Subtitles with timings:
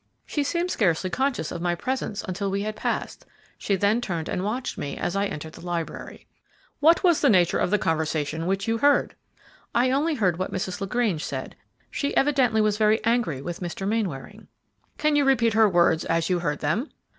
[0.25, 3.23] "She seemed scarcely conscious of my presence until we had passed;
[3.59, 6.25] she then turned and watched me as I entered the library."
[6.79, 9.13] "What was the nature of the conversation which you heard?"
[9.75, 10.81] "I only heard what Mrs.
[10.81, 11.55] LaGrange said.
[11.91, 13.87] She evidently was very angry with Mr.
[13.87, 14.47] Mainwaring."
[14.97, 16.89] "Can you repeat her words as you heard them?"